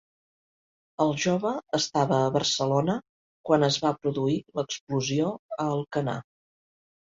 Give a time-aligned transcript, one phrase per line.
[1.03, 2.97] El jove estava a Barcelona
[3.51, 5.31] quan es va produir l'explosió
[5.61, 6.19] a Alcanar.